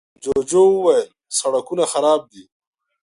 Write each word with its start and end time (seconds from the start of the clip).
جوجو 0.23 0.63
وويل، 0.75 1.07
سړکونه 1.39 1.83
خراب 1.91 2.21
دي. 2.31 2.43